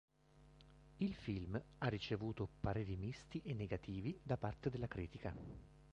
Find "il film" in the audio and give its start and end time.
0.97-1.63